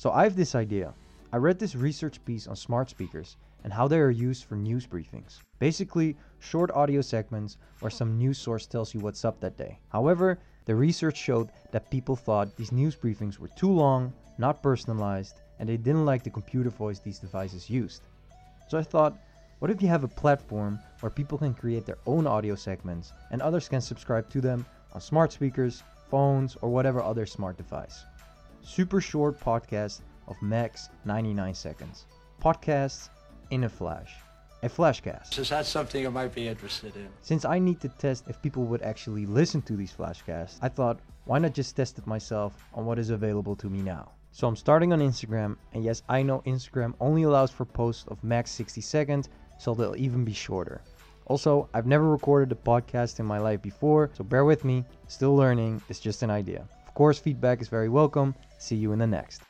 [0.00, 0.94] So I have this idea.
[1.30, 4.86] I read this research piece on smart speakers and how they are used for news
[4.86, 5.40] briefings.
[5.58, 9.78] Basically, short audio segments where some news source tells you what's up that day.
[9.90, 15.42] However, the research showed that people thought these news briefings were too long, not personalized,
[15.58, 18.00] and they didn't like the computer voice these devices used.
[18.70, 19.18] So I thought,
[19.58, 23.42] what if you have a platform where people can create their own audio segments and
[23.42, 24.64] others can subscribe to them
[24.94, 28.06] on smart speakers, phones, or whatever other smart device?
[28.62, 32.06] Super short podcast of max 99 seconds.
[32.42, 33.08] Podcasts
[33.50, 34.14] in a flash.
[34.62, 35.38] A flashcast.
[35.38, 37.08] Is that something you might be interested in?
[37.22, 41.00] Since I need to test if people would actually listen to these flashcasts, I thought,
[41.24, 44.10] why not just test it myself on what is available to me now?
[44.32, 48.22] So I'm starting on Instagram, and yes, I know Instagram only allows for posts of
[48.22, 50.82] max 60 seconds, so they'll even be shorter.
[51.26, 55.34] Also, I've never recorded a podcast in my life before, so bear with me, still
[55.34, 56.68] learning, it's just an idea.
[57.00, 58.34] Course, feedback is very welcome.
[58.58, 59.49] See you in the next.